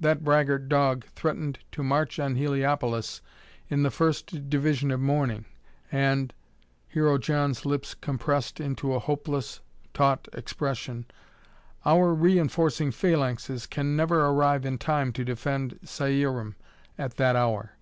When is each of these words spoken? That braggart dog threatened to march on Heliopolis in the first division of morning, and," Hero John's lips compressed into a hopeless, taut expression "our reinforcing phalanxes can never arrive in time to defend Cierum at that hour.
That 0.00 0.24
braggart 0.24 0.70
dog 0.70 1.04
threatened 1.14 1.58
to 1.72 1.82
march 1.82 2.18
on 2.18 2.36
Heliopolis 2.36 3.20
in 3.68 3.82
the 3.82 3.90
first 3.90 4.48
division 4.48 4.90
of 4.90 4.98
morning, 4.98 5.44
and," 5.92 6.32
Hero 6.88 7.18
John's 7.18 7.66
lips 7.66 7.92
compressed 7.92 8.60
into 8.60 8.94
a 8.94 8.98
hopeless, 8.98 9.60
taut 9.92 10.26
expression 10.32 11.04
"our 11.84 12.14
reinforcing 12.14 12.92
phalanxes 12.92 13.66
can 13.66 13.94
never 13.94 14.24
arrive 14.24 14.64
in 14.64 14.78
time 14.78 15.12
to 15.12 15.22
defend 15.22 15.78
Cierum 15.84 16.54
at 16.96 17.18
that 17.18 17.36
hour. 17.36 17.72